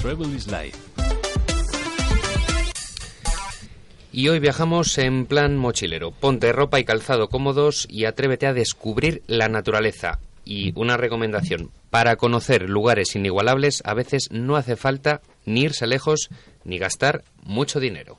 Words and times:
Travel 0.00 0.32
is 0.34 0.46
Life. 0.46 0.78
Y 4.12 4.28
hoy 4.28 4.38
viajamos 4.38 4.96
en 4.98 5.26
plan 5.26 5.56
mochilero. 5.56 6.12
Ponte 6.12 6.52
ropa 6.52 6.78
y 6.78 6.84
calzado 6.84 7.28
cómodos 7.28 7.86
y 7.90 8.04
atrévete 8.04 8.46
a 8.46 8.54
descubrir 8.54 9.22
la 9.26 9.48
naturaleza. 9.48 10.20
Y 10.44 10.72
una 10.76 10.96
recomendación, 10.96 11.70
para 11.90 12.16
conocer 12.16 12.70
lugares 12.70 13.16
inigualables 13.16 13.82
a 13.84 13.94
veces 13.94 14.28
no 14.30 14.56
hace 14.56 14.76
falta 14.76 15.20
ni 15.44 15.62
irse 15.62 15.86
lejos 15.86 16.30
ni 16.64 16.78
gastar 16.78 17.24
mucho 17.42 17.80
dinero. 17.80 18.16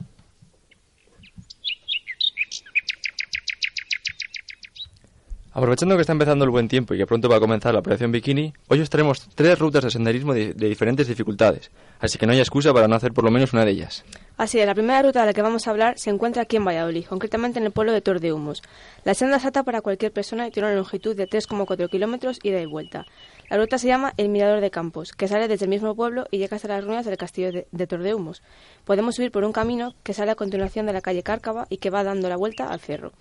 Aprovechando 5.52 5.96
que 5.96 6.02
está 6.02 6.12
empezando 6.12 6.44
el 6.44 6.50
buen 6.50 6.68
tiempo 6.68 6.94
y 6.94 6.98
que 6.98 7.06
pronto 7.06 7.28
va 7.28 7.36
a 7.36 7.40
comenzar 7.40 7.72
la 7.74 7.80
operación 7.80 8.12
Bikini, 8.12 8.52
hoy 8.68 8.80
os 8.80 8.88
traemos 8.88 9.28
tres 9.34 9.58
rutas 9.58 9.82
de 9.82 9.90
senderismo 9.90 10.32
de, 10.32 10.54
de 10.54 10.68
diferentes 10.68 11.08
dificultades, 11.08 11.72
así 11.98 12.18
que 12.18 12.26
no 12.26 12.32
hay 12.32 12.38
excusa 12.38 12.72
para 12.72 12.86
no 12.86 12.94
hacer 12.94 13.12
por 13.12 13.24
lo 13.24 13.32
menos 13.32 13.52
una 13.52 13.64
de 13.64 13.72
ellas. 13.72 14.04
Así 14.42 14.58
es, 14.58 14.64
la 14.64 14.72
primera 14.74 15.02
ruta 15.02 15.20
de 15.20 15.26
la 15.26 15.32
que 15.34 15.42
vamos 15.42 15.66
a 15.66 15.70
hablar 15.70 15.98
se 15.98 16.08
encuentra 16.08 16.40
aquí 16.44 16.56
en 16.56 16.64
Valladolid, 16.64 17.04
concretamente 17.04 17.58
en 17.58 17.66
el 17.66 17.72
pueblo 17.72 17.92
de 17.92 18.00
Tor 18.00 18.20
de 18.20 18.32
Humos. 18.32 18.62
La 19.04 19.12
senda 19.12 19.36
es 19.36 19.44
apta 19.44 19.64
para 19.64 19.82
cualquier 19.82 20.12
persona 20.12 20.46
y 20.46 20.50
tiene 20.50 20.68
una 20.68 20.76
longitud 20.76 21.14
de 21.14 21.28
3,4 21.28 21.90
kilómetros 21.90 22.38
ida 22.42 22.58
y 22.58 22.64
vuelta. 22.64 23.04
La 23.50 23.58
ruta 23.58 23.76
se 23.76 23.88
llama 23.88 24.14
El 24.16 24.30
Mirador 24.30 24.62
de 24.62 24.70
Campos, 24.70 25.12
que 25.12 25.28
sale 25.28 25.46
desde 25.46 25.66
el 25.66 25.68
mismo 25.68 25.94
pueblo 25.94 26.24
y 26.30 26.38
llega 26.38 26.56
hasta 26.56 26.68
las 26.68 26.82
ruinas 26.82 27.04
del 27.04 27.18
castillo 27.18 27.52
de, 27.52 27.66
de 27.70 27.86
Tordehumos. 27.86 28.42
Podemos 28.86 29.16
subir 29.16 29.30
por 29.30 29.44
un 29.44 29.52
camino 29.52 29.92
que 30.02 30.14
sale 30.14 30.30
a 30.30 30.36
continuación 30.36 30.86
de 30.86 30.94
la 30.94 31.02
calle 31.02 31.22
Cárcava 31.22 31.66
y 31.68 31.76
que 31.76 31.90
va 31.90 32.02
dando 32.02 32.30
la 32.30 32.36
vuelta 32.38 32.68
al 32.70 32.80
cerro. 32.80 33.12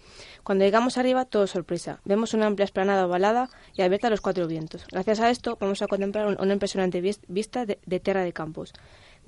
Cuando 0.43 0.63
llegamos 0.63 0.97
arriba, 0.97 1.25
todo 1.25 1.47
sorpresa. 1.47 1.99
Vemos 2.05 2.33
una 2.33 2.45
amplia 2.45 2.63
esplanada 2.63 3.05
ovalada 3.05 3.49
y 3.75 3.81
abierta 3.81 4.07
a 4.07 4.09
los 4.11 4.21
cuatro 4.21 4.47
vientos. 4.47 4.85
Gracias 4.89 5.19
a 5.19 5.29
esto, 5.29 5.57
vamos 5.59 5.81
a 5.81 5.87
contemplar 5.87 6.27
un- 6.27 6.37
una 6.39 6.53
impresionante 6.53 7.01
vis- 7.01 7.19
vista 7.27 7.65
de, 7.65 7.77
de 7.85 7.99
Terra 7.99 8.23
de 8.23 8.31
Campos. 8.31 8.71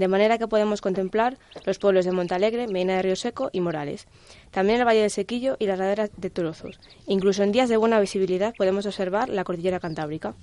De 0.01 0.07
manera 0.07 0.39
que 0.39 0.47
podemos 0.47 0.81
contemplar 0.81 1.37
los 1.63 1.77
pueblos 1.77 2.05
de 2.05 2.11
Montalegre, 2.11 2.67
Medina 2.67 2.95
de 2.95 3.03
Río 3.03 3.15
Seco 3.15 3.51
y 3.53 3.61
Morales. 3.61 4.07
También 4.49 4.79
el 4.79 4.87
Valle 4.87 5.01
del 5.01 5.11
Sequillo 5.11 5.57
y 5.59 5.67
las 5.67 5.77
laderas 5.77 6.09
de 6.17 6.31
Torozos. 6.31 6.79
Incluso 7.05 7.43
en 7.43 7.51
días 7.51 7.69
de 7.69 7.77
buena 7.77 7.99
visibilidad 7.99 8.55
podemos 8.57 8.87
observar 8.87 9.29
la 9.29 9.43
cordillera 9.43 9.79
cantábrica. 9.79 10.33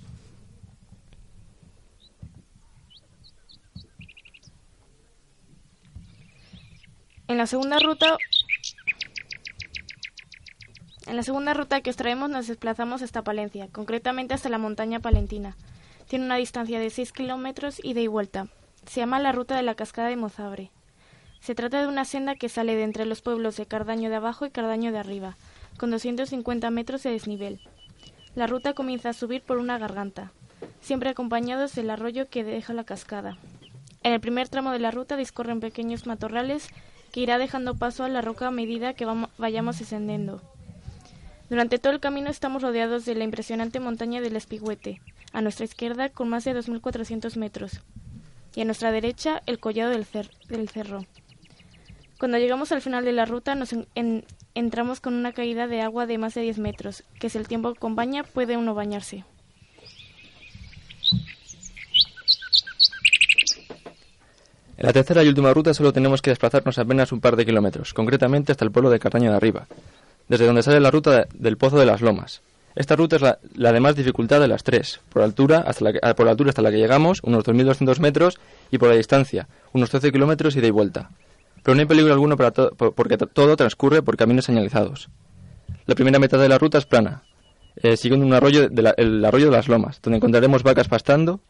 En 7.27 7.37
la 7.37 7.48
segunda 7.48 7.81
ruta 7.81 8.17
en 11.09 11.17
la 11.17 11.25
segunda 11.25 11.53
ruta 11.53 11.81
que 11.81 11.91
os 11.91 11.97
traemos 11.97 12.31
nos 12.31 12.47
desplazamos 12.47 13.03
hasta 13.03 13.25
Palencia, 13.25 13.67
concretamente 13.72 14.34
hasta 14.34 14.50
la 14.50 14.59
montaña 14.59 15.00
palentina. 15.00 15.56
Tiene 16.06 16.27
una 16.27 16.37
distancia 16.37 16.78
de 16.78 16.91
6 16.91 17.11
kilómetros 17.11 17.81
ida 17.83 18.00
y 18.00 18.06
vuelta. 18.06 18.47
Se 18.89 19.00
llama 19.00 19.19
la 19.19 19.33
ruta 19.33 19.55
de 19.55 19.62
la 19.62 19.75
cascada 19.75 20.08
de 20.08 20.17
Mozabre. 20.17 20.70
Se 21.41 21.55
trata 21.55 21.83
de 21.83 21.89
una 21.89 22.06
senda 22.06 22.36
que 22.36 22.48
sale 22.48 22.75
de 22.75 22.84
entre 22.84 23.05
los 23.05 23.20
pueblos 23.20 23.55
de 23.58 23.67
Cardaño 23.67 24.08
de 24.08 24.17
abajo 24.17 24.47
y 24.47 24.50
Cardaño 24.50 24.92
de 24.92 24.98
arriba, 24.98 25.36
con 25.77 25.91
250 25.91 26.70
metros 26.70 27.03
de 27.03 27.11
desnivel. 27.11 27.61
La 28.34 28.47
ruta 28.47 28.72
comienza 28.72 29.11
a 29.11 29.12
subir 29.12 29.42
por 29.42 29.59
una 29.59 29.77
garganta, 29.77 30.33
siempre 30.81 31.11
acompañados 31.11 31.75
del 31.75 31.91
arroyo 31.91 32.31
que 32.31 32.44
deja 32.44 32.72
la 32.72 32.84
cascada. 32.84 33.36
En 34.03 34.14
el 34.14 34.20
primer 34.20 34.48
tramo 34.48 34.70
de 34.70 34.78
la 34.78 34.91
ruta 34.91 35.19
discurren 35.19 35.61
pequeños 35.61 36.06
matorrales 36.06 36.69
que 37.12 37.20
irá 37.20 37.36
dejando 37.36 37.77
paso 37.77 38.05
a 38.05 38.09
la 38.09 38.22
roca 38.22 38.47
a 38.47 38.50
medida 38.50 38.94
que 38.94 39.06
vayamos 39.36 39.78
descendiendo. 39.78 40.41
Durante 41.50 41.78
todo 41.78 41.92
el 41.92 42.00
camino 42.00 42.31
estamos 42.31 42.62
rodeados 42.62 43.05
de 43.05 43.14
la 43.16 43.25
impresionante 43.25 43.81
montaña 43.81 44.22
del 44.22 44.36
Espigüete, 44.36 45.03
a 45.34 45.42
nuestra 45.42 45.66
izquierda 45.66 46.09
con 46.09 46.31
más 46.31 46.44
de 46.44 46.56
2.400 46.56 47.36
metros, 47.36 47.83
y 48.59 48.62
a 48.62 48.64
nuestra 48.64 48.91
derecha 48.91 49.41
el 49.47 49.61
collado 49.61 49.91
del, 49.91 50.05
del 50.48 50.69
cerro. 50.69 51.06
Cuando 52.19 52.39
llegamos 52.39 52.73
al 52.73 52.81
final 52.83 53.05
de 53.05 53.12
la 53.12 53.25
ruta 53.25 53.55
nos 53.55 53.72
en- 53.72 53.87
en- 53.94 54.25
entramos 54.56 54.99
con 54.99 55.15
una 55.15 55.31
caída 55.33 55.69
de 55.69 55.81
agua 55.81 56.06
de 56.06 56.19
más 56.19 56.34
de 56.34 56.41
10 56.43 56.59
metros, 56.59 57.05
que 57.21 57.31
si 57.31 57.38
el 57.38 57.47
tiempo 57.47 57.69
acompaña 57.69 58.25
puede 58.25 58.56
uno 58.56 58.75
bañarse. 58.75 59.25
En 64.77 64.87
la 64.87 64.93
tercera 64.93 65.22
y 65.22 65.28
última 65.28 65.54
ruta 65.54 65.72
solo 65.75 65.93
tenemos 65.93 66.21
que 66.21 66.31
desplazarnos 66.31 66.78
apenas 66.78 67.12
un 67.12 67.21
par 67.21 67.37
de 67.37 67.47
kilómetros, 67.47 67.94
concretamente 67.94 68.50
hasta 68.50 68.65
el 68.65 68.72
pueblo 68.72 68.91
de 68.91 68.99
Cardaño 68.99 69.31
de 69.31 69.37
Arriba, 69.37 69.69
desde 70.28 70.47
donde 70.47 70.65
sale 70.65 70.81
la 70.81 70.91
ruta 70.91 71.10
de- 71.12 71.27
del 71.34 71.56
Pozo 71.56 71.78
de 71.78 71.87
las 71.87 72.00
Lomas. 72.00 72.43
Esta 72.78 72.94
ruta 72.94 73.16
es 73.16 73.22
la, 73.56 73.72
de 73.72 73.81
más 73.81 73.97
dificultad 73.97 74.39
de 74.41 74.47
las 74.47 74.62
tres, 74.62 75.00
por 75.09 75.22
altura, 75.22 75.65
hasta 75.66 75.84
la 75.84 75.93
ah, 76.00 76.15
por 76.15 76.28
altura 76.28 76.50
hasta 76.50 76.62
la 76.62 76.71
que 76.71 76.77
llegamos, 76.78 77.19
unos 77.25 77.43
2.200 77.44 77.99
metros, 77.99 78.39
y 78.71 78.78
por 78.78 78.89
la 78.89 78.94
distancia, 78.94 79.49
unos 79.72 79.91
13 79.91 80.12
kilómetros 80.12 80.55
ida 80.55 80.69
y 80.69 80.71
vuelta. 80.71 81.11
Pero 81.65 81.75
no 81.75 81.81
hay 81.81 81.87
peligro 81.87 82.12
alguno 82.12 82.37
para 82.37 82.53
porque 82.53 83.19
to- 83.19 83.27
todo 83.27 83.56
transcurre 83.56 84.00
por 84.03 84.16
caminos 84.16 84.44
señalizados. 84.44 85.09
La 85.87 85.97
primera 85.97 86.21
mitad 86.21 86.39
de 86.39 86.49
la 86.49 86.56
ruta 86.56 86.78
es 86.78 86.87
plana, 86.87 87.25
eh, 87.83 87.97
siguiendo 87.97 88.25
un 88.25 88.33
arroyo, 88.33 88.69
de 88.69 88.83
la- 88.83 88.95
el 88.97 89.25
arroyo 89.25 89.47
de 89.47 89.53
las 89.56 89.66
Lomas, 89.66 90.00
donde 90.00 90.19
encontraremos 90.19 90.62
vacas 90.62 90.87
pastando 90.87 91.41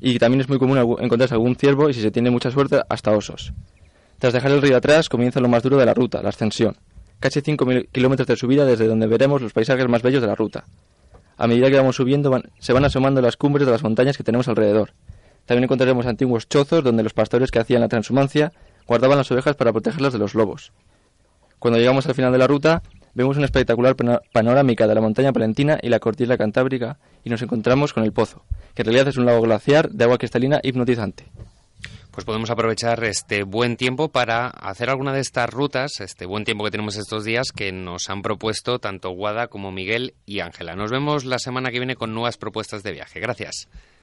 y 0.00 0.18
también 0.18 0.40
es 0.40 0.48
muy 0.48 0.58
común 0.58 0.78
encontrarse 0.78 1.34
algún 1.34 1.54
ciervo 1.54 1.90
y 1.90 1.94
si 1.94 2.00
se 2.02 2.10
tiene 2.10 2.30
mucha 2.30 2.50
suerte 2.50 2.80
hasta 2.88 3.12
osos. 3.12 3.52
Tras 4.18 4.32
dejar 4.32 4.50
el 4.50 4.60
río 4.62 4.76
atrás 4.76 5.08
comienza 5.08 5.38
lo 5.38 5.48
más 5.48 5.62
duro 5.62 5.76
de 5.76 5.86
la 5.86 5.94
ruta, 5.94 6.20
la 6.22 6.30
ascensión. 6.30 6.76
Casi 7.22 7.40
5 7.40 7.64
kilómetros 7.92 8.26
de 8.26 8.34
subida 8.34 8.64
desde 8.64 8.88
donde 8.88 9.06
veremos 9.06 9.40
los 9.40 9.52
paisajes 9.52 9.86
más 9.86 10.02
bellos 10.02 10.20
de 10.20 10.26
la 10.26 10.34
ruta. 10.34 10.64
A 11.36 11.46
medida 11.46 11.70
que 11.70 11.76
vamos 11.76 11.94
subiendo 11.94 12.42
se 12.58 12.72
van 12.72 12.84
asomando 12.84 13.22
las 13.22 13.36
cumbres 13.36 13.64
de 13.64 13.70
las 13.70 13.84
montañas 13.84 14.16
que 14.16 14.24
tenemos 14.24 14.48
alrededor. 14.48 14.92
También 15.46 15.62
encontraremos 15.62 16.06
antiguos 16.06 16.48
chozos 16.48 16.82
donde 16.82 17.04
los 17.04 17.12
pastores 17.12 17.52
que 17.52 17.60
hacían 17.60 17.80
la 17.80 17.86
transhumancia 17.86 18.52
guardaban 18.88 19.18
las 19.18 19.30
ovejas 19.30 19.54
para 19.54 19.70
protegerlas 19.70 20.12
de 20.12 20.18
los 20.18 20.34
lobos. 20.34 20.72
Cuando 21.60 21.78
llegamos 21.78 22.08
al 22.08 22.16
final 22.16 22.32
de 22.32 22.38
la 22.38 22.48
ruta, 22.48 22.82
vemos 23.14 23.36
una 23.36 23.46
espectacular 23.46 23.94
panorámica 24.32 24.88
de 24.88 24.94
la 24.96 25.00
montaña 25.00 25.32
palentina 25.32 25.78
y 25.80 25.90
la 25.90 26.00
cordillera 26.00 26.36
cantábrica 26.36 26.98
y 27.22 27.30
nos 27.30 27.40
encontramos 27.40 27.92
con 27.92 28.02
el 28.02 28.12
pozo, 28.12 28.42
que 28.74 28.82
en 28.82 28.86
realidad 28.86 29.06
es 29.06 29.16
un 29.16 29.26
lago 29.26 29.42
glaciar 29.42 29.90
de 29.92 30.02
agua 30.02 30.18
cristalina 30.18 30.58
hipnotizante. 30.64 31.26
Pues 32.12 32.26
podemos 32.26 32.50
aprovechar 32.50 33.02
este 33.04 33.42
buen 33.42 33.78
tiempo 33.78 34.10
para 34.10 34.48
hacer 34.48 34.90
alguna 34.90 35.14
de 35.14 35.20
estas 35.20 35.48
rutas, 35.48 36.00
este 36.00 36.26
buen 36.26 36.44
tiempo 36.44 36.62
que 36.62 36.70
tenemos 36.70 36.96
estos 36.96 37.24
días 37.24 37.52
que 37.56 37.72
nos 37.72 38.10
han 38.10 38.20
propuesto 38.20 38.78
tanto 38.78 39.10
Guada 39.10 39.48
como 39.48 39.72
Miguel 39.72 40.12
y 40.26 40.40
Ángela. 40.40 40.76
Nos 40.76 40.90
vemos 40.90 41.24
la 41.24 41.38
semana 41.38 41.70
que 41.70 41.78
viene 41.78 41.96
con 41.96 42.12
nuevas 42.12 42.36
propuestas 42.36 42.82
de 42.82 42.92
viaje. 42.92 43.18
Gracias. 43.18 43.66